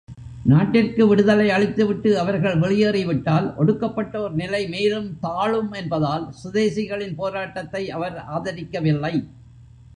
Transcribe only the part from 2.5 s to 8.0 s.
வெளியேறிவிட்டால் ஒடுக்கப்பட்டோர் நிலை மேலும் தாழும் என்பதால் சுதேசிகளின் போராட்டத்தை